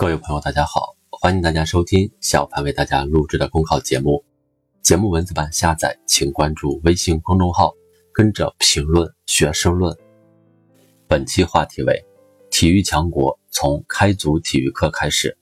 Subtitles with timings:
[0.00, 4.24] 各位朋友，大家好，欢迎大家收听小潘为大家录制的公考节目。
[4.80, 7.74] 节目文字版下载，请关注微信公众号，
[8.10, 9.94] 跟着评论学申论。
[11.06, 12.02] 本期话题为：
[12.50, 15.36] 体育强国从开足体育课开始。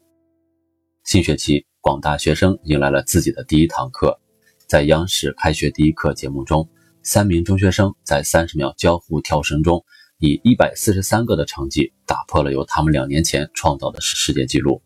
[1.04, 4.18] 新学期，广大学生迎来了自己的第一堂课。
[4.66, 6.68] 在央视开学第一课节目中，
[7.04, 9.84] 三名中学生在三十秒交互跳绳中。
[10.20, 14.82] 以一百四十三个的成绩打破了由他们两年前创造的世界纪录，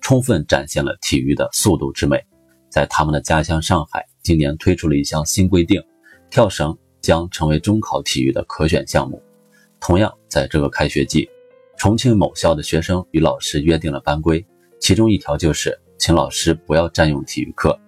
[0.00, 2.24] 充分展现了体育的速度之美。
[2.70, 5.82] 在他们的家乡上海，今年推出了一项新规定，
[6.30, 9.22] 跳绳将成为中考体育的可选项目。
[9.80, 11.28] 同样，在这个开学季，
[11.76, 14.42] 重庆某校的学生与老师约定了班规，
[14.80, 17.78] 其中一条就是请老师不要占用体育课。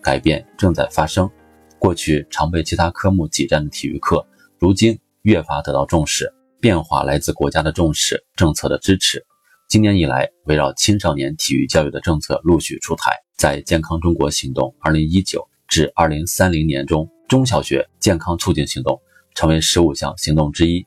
[0.00, 1.28] 改变正在发生，
[1.76, 4.24] 过去常被其他科目挤占的体育课，
[4.60, 4.96] 如今。
[5.22, 9.24] 越发得到重视，变化来自国家的重视、政策的支持。
[9.68, 13.12] 今年以来，围绕青少年体育教育的政策陆续出台。
[13.36, 19.00] 在“健康中国行动 ”2019 至2030年中，中小学健康促进行动
[19.34, 20.84] 成为十五项行动之一。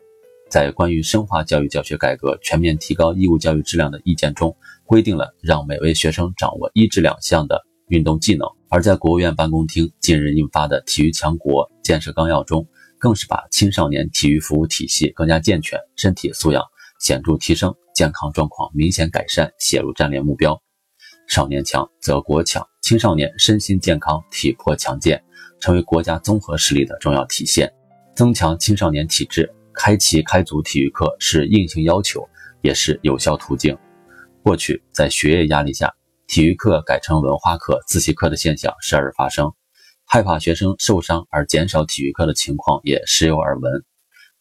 [0.50, 8.48] 在关于深化教育教学改革、全面提高义务教育质量的意见中，规定了让每位学生掌握一至两项的运动技能。
[8.70, 12.68] 而在国务院办公厅近日印发的《体育强国建设纲要》中，
[13.04, 16.64] 更是把青少年体育服务体系更加健全、身体素养
[17.02, 20.58] 显著提升、健康状况明显改善写入战略目标。
[21.28, 25.22] 少年强则国强，青少年身心健康、体魄强健，
[25.60, 27.70] 成为国家综合实力的重要体现。
[28.16, 32.26] 增强青少年体质，开启开足体育课是硬性要求，
[32.62, 33.78] 也是有效途径。
[34.42, 35.94] 过去在学业压力下，
[36.26, 39.52] 体育课改成文化课、自习课的现象时而发生。
[40.06, 43.84] 害怕学生受伤而减少体育课的情况也时有耳闻。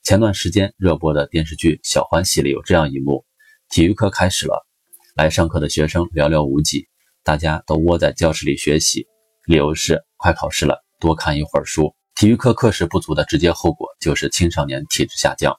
[0.02, 3.24] 前段时间热播的电视剧《小欢喜》里有这样一幕：
[3.70, 4.66] 体育课开始了，
[5.14, 6.88] 来上课的学生寥寥无几，
[7.22, 9.06] 大家都窝在教室里学习，
[9.46, 11.94] 理由是快考试了，多看一会儿书。
[12.16, 15.56] 体育课课时不足的直接后果就是青少年体质下降。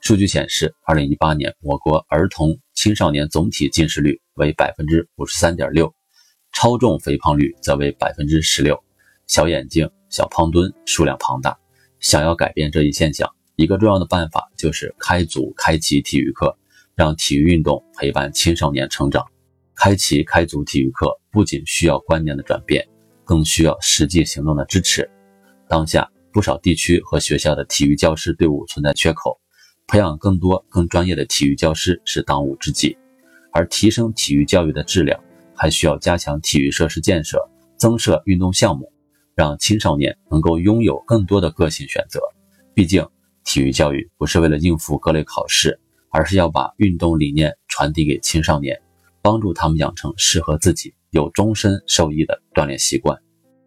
[0.00, 5.94] 数据显示，2018年我国儿童青少年总体近视率为百分之五十三点六，
[6.52, 8.82] 超重肥胖率则为百分之十六。
[9.26, 11.56] 小眼睛、小胖墩数量庞大，
[12.00, 16.56] 想要改变这一现象，一个重要的办法就是开足、开启体育课，
[16.94, 19.24] 让体育运动陪伴青少年成长。
[19.74, 22.86] 开启、开足体育课不仅需要观念的转变，
[23.24, 25.10] 更需要实际行动的支持。
[25.66, 29.40] 当下，不少地区和学校的体育教师队伍存在缺口，
[29.86, 32.96] 培养更多更专业的体育教师是当务之急。
[33.50, 35.18] 而提升体育教育的质量，
[35.54, 37.38] 还需要加强体育设施建设，
[37.76, 38.91] 增设运动项目。
[39.34, 42.20] 让青少年能够拥有更多的个性选择。
[42.74, 43.06] 毕竟，
[43.44, 45.78] 体育教育不是为了应付各类考试，
[46.10, 48.80] 而是要把运动理念传递给青少年，
[49.20, 53.18] 帮助他们养成适合自己、有终身受益的锻炼习惯。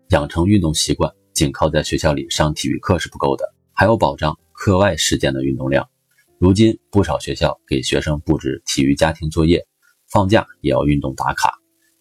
[0.09, 3.43] 养成运动习惯，仅靠在学校里上体育课是不够的，
[3.73, 5.87] 还要保障课外时间的运动量。
[6.37, 9.65] 如今，不少学校给学生布置体育家庭作业，
[10.09, 11.51] 放假也要运动打卡，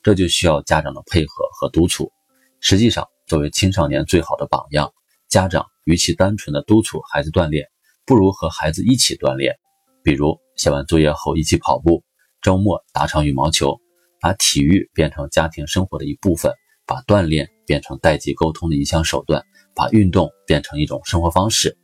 [0.03, 2.13] 这就需要家长的配合和督促。
[2.61, 4.93] 实际上，作为青少年最好的榜样，
[5.29, 7.67] 家长与其单纯的督促孩子锻炼，
[8.05, 9.57] 不如和孩子一起锻炼。
[10.03, 12.05] 比如写完作业后一起跑步，
[12.43, 13.81] 周末打场羽毛球，
[14.21, 16.53] 把体育变成家庭生活的一部分，
[16.87, 19.43] 把锻炼变成代际沟通的一项手段，
[19.75, 21.79] 把运动变成一种生活方式。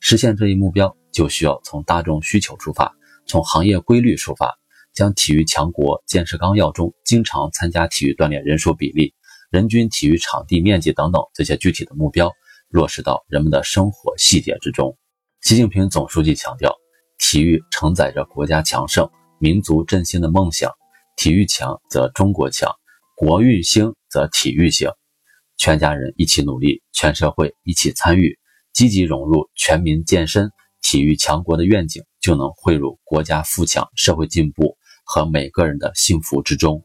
[0.00, 2.92] 实现这一目标，就需要从大众需求出发，
[3.28, 4.58] 从行业规律出发，
[4.92, 9.14] 将体育强国建设纲要中经常参加体育锻炼人数比例。
[9.50, 12.32] 人均体育场地面积等等这些具体的目标
[12.68, 14.96] 落实到人们的生活细节之中。
[15.40, 16.72] 习近平总书记强调，
[17.18, 20.70] 体育承载着国家强盛、民族振兴的梦想。
[21.16, 22.72] 体育强则中国强，
[23.16, 24.88] 国运兴则体育兴。
[25.56, 28.38] 全家人一起努力，全社会一起参与，
[28.72, 36.84] 积极融入全民健身、体育强国的愿景，就能汇入国家富强、社会进步和每个人的幸福之中。